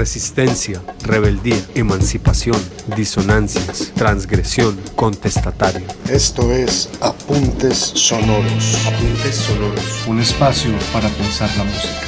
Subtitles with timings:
[0.00, 2.56] resistencia, rebeldía, emancipación,
[2.96, 5.86] disonancias, transgresión, contestatario.
[6.08, 8.86] Esto es Apuntes Sonoros.
[8.86, 10.06] Apuntes Sonoros.
[10.08, 12.06] Un espacio para pensar la música.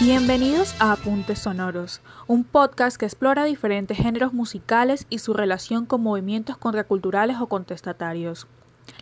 [0.00, 6.02] Bienvenidos a Apuntes Sonoros, un podcast que explora diferentes géneros musicales y su relación con
[6.02, 8.48] movimientos contraculturales o contestatarios.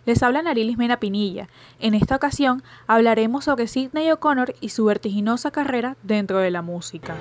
[0.04, 1.48] Les habla Narilis Mena Pinilla.
[1.80, 7.16] En esta ocasión hablaremos sobre Sidney O'Connor y su vertiginosa carrera dentro de la música.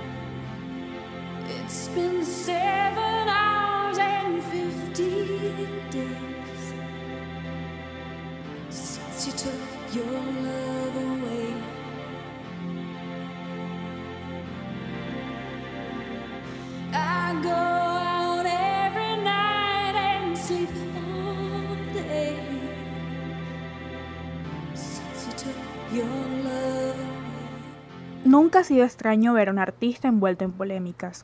[28.36, 31.24] Nunca ha sido extraño ver a un artista envuelto en polémicas,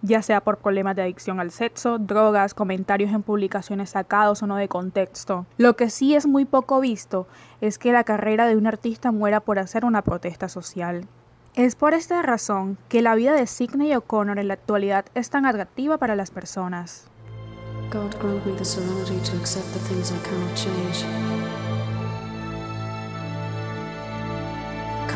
[0.00, 4.56] ya sea por problemas de adicción al sexo, drogas, comentarios en publicaciones sacados o no
[4.56, 5.44] de contexto.
[5.58, 7.26] Lo que sí es muy poco visto
[7.60, 11.06] es que la carrera de un artista muera por hacer una protesta social.
[11.56, 15.44] Es por esta razón que la vida de Sidney O'Connor en la actualidad es tan
[15.44, 17.10] atractiva para las personas.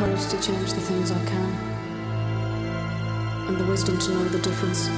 [0.01, 1.49] Courage to change the things I can,
[3.47, 4.89] and the wisdom to know the difference.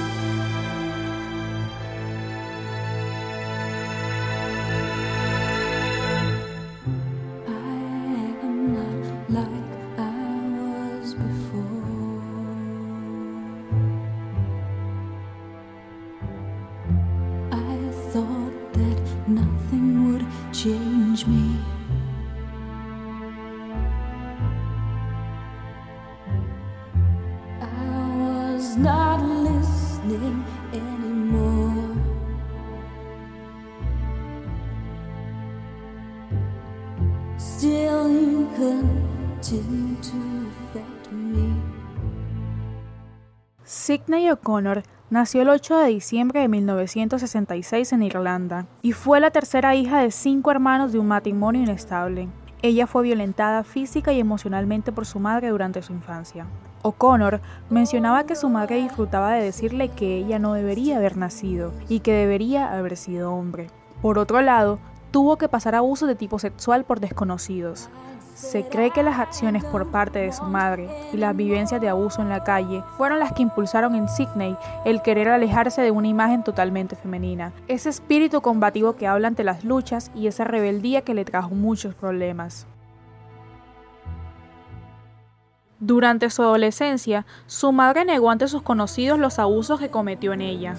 [43.64, 49.76] Sidney O'Connor nació el 8 de diciembre de 1966 en Irlanda y fue la tercera
[49.76, 52.28] hija de cinco hermanos de un matrimonio inestable.
[52.60, 56.46] Ella fue violentada física y emocionalmente por su madre durante su infancia.
[56.84, 57.40] O'Connor
[57.70, 62.12] mencionaba que su madre disfrutaba de decirle que ella no debería haber nacido y que
[62.12, 63.68] debería haber sido hombre.
[64.02, 64.78] Por otro lado,
[65.10, 67.88] tuvo que pasar abuso de tipo sexual por desconocidos.
[68.34, 72.20] Se cree que las acciones por parte de su madre y las vivencias de abuso
[72.20, 76.42] en la calle fueron las que impulsaron en Sidney el querer alejarse de una imagen
[76.44, 81.24] totalmente femenina, ese espíritu combativo que habla ante las luchas y esa rebeldía que le
[81.24, 82.66] trajo muchos problemas.
[85.86, 90.76] Durante su adolescencia, su madre negó ante sus conocidos los abusos que cometió en ella.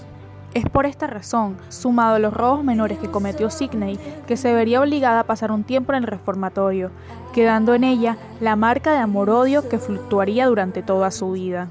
[0.52, 4.80] Es por esta razón, sumado a los robos menores que cometió Sidney, que se vería
[4.80, 6.90] obligada a pasar un tiempo en el reformatorio,
[7.32, 11.68] quedando en ella la marca de amor-odio que fluctuaría durante toda su vida.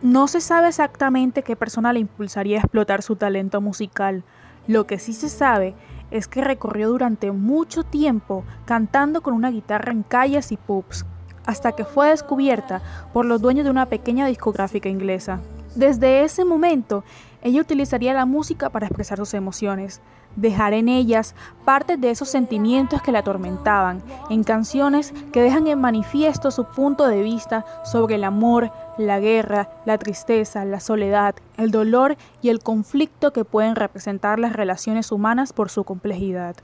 [0.00, 4.22] No se sabe exactamente qué persona le impulsaría a explotar su talento musical.
[4.68, 5.74] Lo que sí se sabe
[6.12, 11.04] es que recorrió durante mucho tiempo cantando con una guitarra en calles y pubs,
[11.46, 15.40] hasta que fue descubierta por los dueños de una pequeña discográfica inglesa.
[15.74, 17.04] Desde ese momento,
[17.42, 20.00] ella utilizaría la música para expresar sus emociones,
[20.36, 25.80] dejar en ellas parte de esos sentimientos que la atormentaban, en canciones que dejan en
[25.80, 31.70] manifiesto su punto de vista sobre el amor, la guerra, la tristeza, la soledad, el
[31.70, 36.56] dolor y el conflicto que pueden representar las relaciones humanas por su complejidad.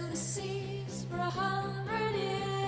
[0.00, 2.59] sail the seas for a hundred years.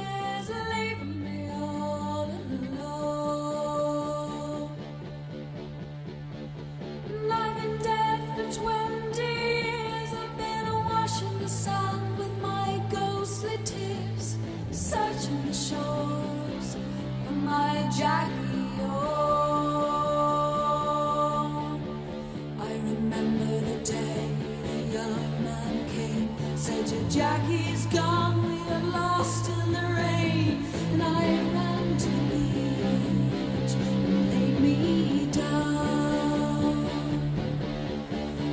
[27.13, 34.59] Jackie's gone, we are lost in the rain, and I ran to beach and laid
[34.59, 36.87] me down.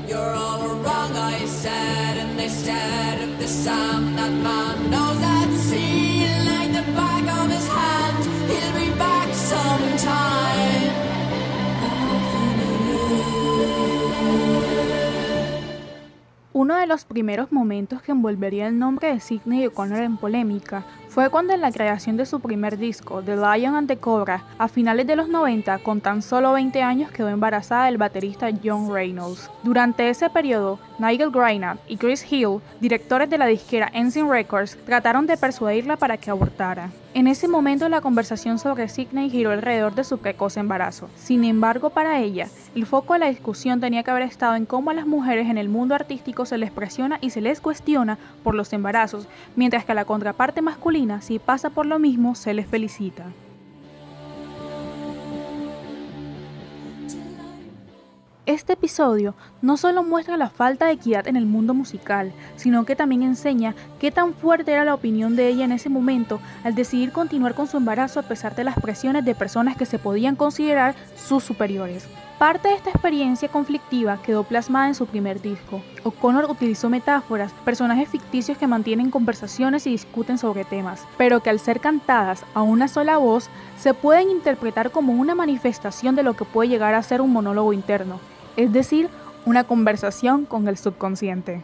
[0.05, 5.49] You're all wrong, I said, and they stared at the sound that man knows that
[5.53, 6.08] sea
[16.69, 21.31] Uno de los primeros momentos que envolvería el nombre de Sidney O'Connor en polémica fue
[21.31, 25.07] cuando en la creación de su primer disco, The Lion and the Cobra, a finales
[25.07, 29.49] de los 90, con tan solo 20 años quedó embarazada del baterista John Reynolds.
[29.63, 35.25] Durante ese periodo, Nigel Greinat y Chris Hill, directores de la disquera Ensign Records, trataron
[35.25, 36.91] de persuadirla para que abortara.
[37.19, 41.09] En ese momento la conversación sobre Sidney giró alrededor de su precoz embarazo.
[41.17, 44.89] Sin embargo, para ella, el foco de la discusión tenía que haber estado en cómo
[44.89, 48.55] a las mujeres en el mundo artístico se les presiona y se les cuestiona por
[48.55, 49.27] los embarazos,
[49.57, 53.25] mientras que a la contraparte masculina si pasa por lo mismo, se les felicita.
[58.49, 62.95] Este episodio no solo muestra la falta de equidad en el mundo musical, sino que
[62.95, 67.11] también enseña qué tan fuerte era la opinión de ella en ese momento al decidir
[67.11, 70.95] continuar con su embarazo a pesar de las presiones de personas que se podían considerar
[71.15, 72.07] sus superiores.
[72.39, 75.83] Parte de esta experiencia conflictiva quedó plasmada en su primer disco.
[76.03, 81.59] O'Connor utilizó metáforas, personajes ficticios que mantienen conversaciones y discuten sobre temas, pero que al
[81.59, 83.47] ser cantadas a una sola voz,
[83.77, 87.73] se pueden interpretar como una manifestación de lo que puede llegar a ser un monólogo
[87.73, 88.19] interno,
[88.59, 89.09] es decir,
[89.45, 91.61] una conversación con el subconsciente.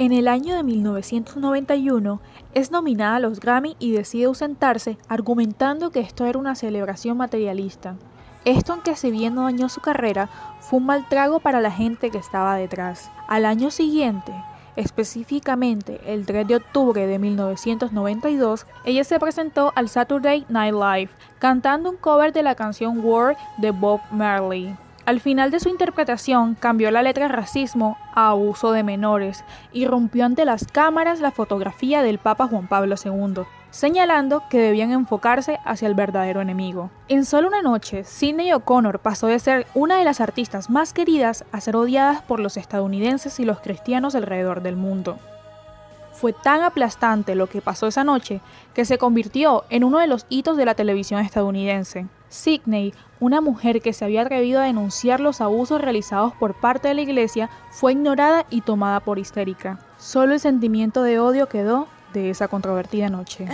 [0.00, 2.20] En el año de 1991
[2.54, 7.96] es nominada a los Grammy y decide ausentarse argumentando que esto era una celebración materialista.
[8.44, 10.30] Esto aunque si bien no dañó su carrera,
[10.60, 13.10] fue un mal trago para la gente que estaba detrás.
[13.26, 14.32] Al año siguiente,
[14.76, 21.10] específicamente el 3 de octubre de 1992, ella se presentó al Saturday Night Live
[21.40, 24.76] cantando un cover de la canción War de Bob Marley.
[25.08, 30.26] Al final de su interpretación cambió la letra racismo a abuso de menores y rompió
[30.26, 35.88] ante las cámaras la fotografía del Papa Juan Pablo II, señalando que debían enfocarse hacia
[35.88, 36.90] el verdadero enemigo.
[37.08, 41.46] En solo una noche, Sidney O'Connor pasó de ser una de las artistas más queridas
[41.52, 45.18] a ser odiadas por los estadounidenses y los cristianos alrededor del mundo.
[46.12, 48.42] Fue tan aplastante lo que pasó esa noche
[48.74, 52.08] que se convirtió en uno de los hitos de la televisión estadounidense.
[52.28, 56.94] Sidney, una mujer que se había atrevido a denunciar los abusos realizados por parte de
[56.94, 59.78] la iglesia, fue ignorada y tomada por histérica.
[59.98, 63.46] Solo el sentimiento de odio quedó de esa controvertida noche.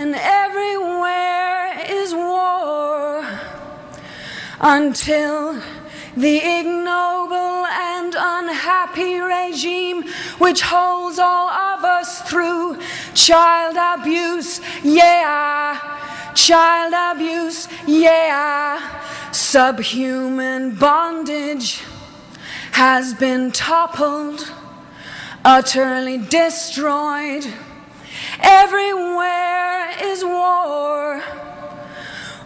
[4.61, 5.61] until
[6.15, 10.03] the ignoble and unhappy regime
[10.37, 12.77] which holds all of us through
[13.13, 15.94] child abuse, yeah.
[16.35, 21.81] Child abuse, yeah, subhuman bondage
[22.73, 24.51] has been toppled,
[25.45, 27.45] utterly destroyed.
[28.41, 31.23] Everywhere is war,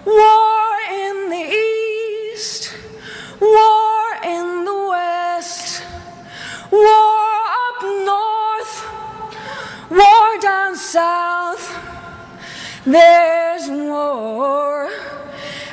[0.05, 1.45] war in the
[2.31, 2.75] east,
[3.41, 5.83] war in the west,
[6.71, 7.27] war
[7.65, 11.38] up north, war down south.
[12.91, 14.89] There's war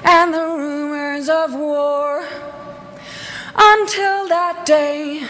[0.05, 2.27] and the rumors of war.
[3.57, 5.27] Until that day,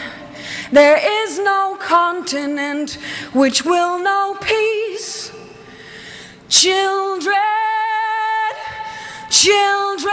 [0.73, 2.99] there is no continent
[3.33, 5.31] which will know peace.
[6.49, 7.37] Children,
[9.31, 10.13] children,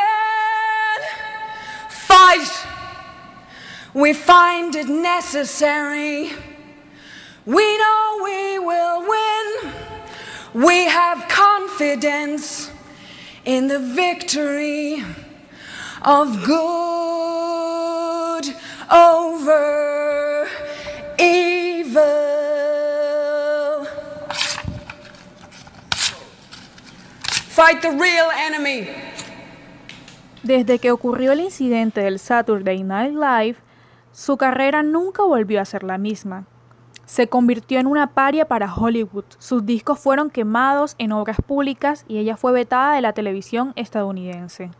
[1.89, 2.67] fight.
[3.95, 6.33] We find it necessary.
[7.47, 9.73] We know we will win.
[10.53, 11.27] We have
[11.73, 12.71] confidence
[13.45, 15.03] in the victory
[16.03, 18.43] of good
[18.91, 20.47] over
[21.17, 22.03] evil.
[27.49, 28.87] Fight the real enemy.
[30.43, 33.55] Desde que ocurrió el incidente del Saturday Night Live,
[34.11, 36.45] su carrera nunca volvió a ser la misma.
[37.13, 39.25] Se convirtió en una paria para Hollywood.
[39.37, 44.71] Sus discos fueron quemados en obras públicas y ella fue vetada de la televisión estadounidense.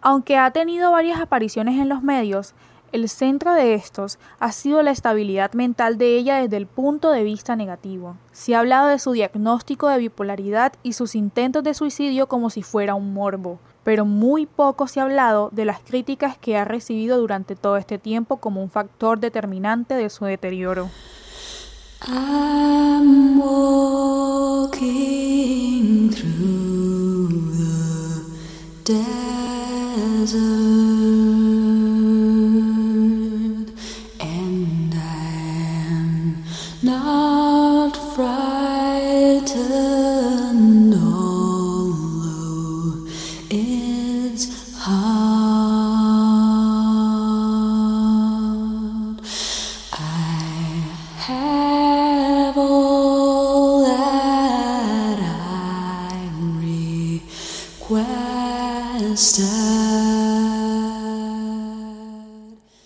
[0.00, 2.54] Aunque ha tenido varias apariciones en los medios,
[2.92, 7.22] el centro de estos ha sido la estabilidad mental de ella desde el punto de
[7.22, 8.16] vista negativo.
[8.32, 12.62] Se ha hablado de su diagnóstico de bipolaridad y sus intentos de suicidio como si
[12.62, 17.18] fuera un morbo, pero muy poco se ha hablado de las críticas que ha recibido
[17.18, 20.88] durante todo este tiempo como un factor determinante de su deterioro.
[22.06, 24.74] I'm walking
[26.10, 28.24] through the
[28.84, 30.93] desert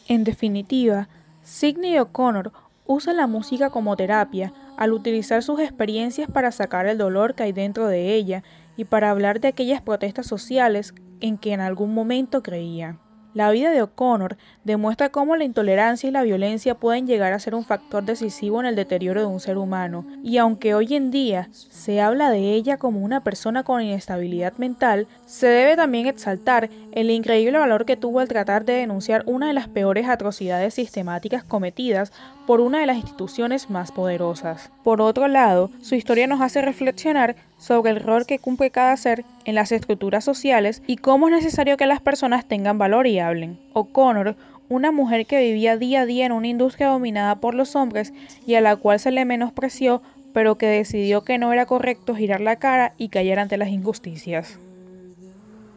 [0.09, 1.09] En definitiva,
[1.43, 2.53] Sidney O'Connor
[2.87, 7.53] usa la música como terapia al utilizar sus experiencias para sacar el dolor que hay
[7.53, 8.43] dentro de ella
[8.79, 12.99] y para hablar de aquellas protestas sociales en que en algún momento creía.
[13.35, 17.55] La vida de O'Connor demuestra cómo la intolerancia y la violencia pueden llegar a ser
[17.55, 21.49] un factor decisivo en el deterioro de un ser humano, y aunque hoy en día
[21.53, 27.11] se habla de ella como una persona con inestabilidad mental, se debe también exaltar el
[27.11, 32.13] increíble valor que tuvo al tratar de denunciar una de las peores atrocidades sistemáticas cometidas
[32.47, 34.71] por una de las instituciones más poderosas.
[34.83, 39.25] Por otro lado, su historia nos hace reflexionar sobre el rol que cumple cada ser
[39.45, 43.59] en las estructuras sociales y cómo es necesario que las personas tengan valor y hablen.
[43.75, 44.37] O'Connor,
[44.69, 48.13] una mujer que vivía día a día en una industria dominada por los hombres
[48.47, 52.41] y a la cual se le menospreció, pero que decidió que no era correcto girar
[52.41, 54.59] la cara y callar ante las injusticias.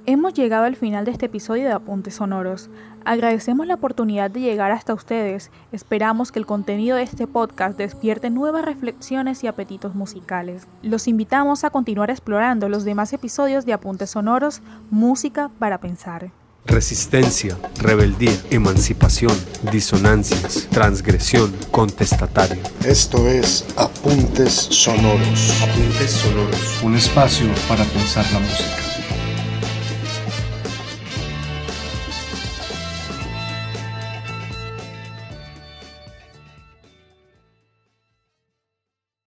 [0.08, 2.72] Hemos llegado al final de este episodio de Apuntes Sonoros.
[3.05, 5.51] Agradecemos la oportunidad de llegar hasta ustedes.
[5.72, 10.67] Esperamos que el contenido de este podcast despierte nuevas reflexiones y apetitos musicales.
[10.81, 16.31] Los invitamos a continuar explorando los demás episodios de Apuntes Sonoros, Música para Pensar.
[16.65, 19.36] Resistencia, rebeldía, emancipación,
[19.72, 22.62] disonancias, transgresión, contestatario.
[22.86, 25.62] Esto es Apuntes Sonoros.
[25.62, 26.84] Apuntes sonoros.
[26.84, 28.90] Un espacio para pensar la música.